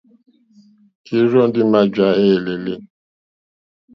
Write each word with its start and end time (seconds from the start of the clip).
Ìrzɔ́ 1.17 1.43
ndí 1.49 1.61
mǎjǎ 1.71 2.07
éělélé. 2.25 2.75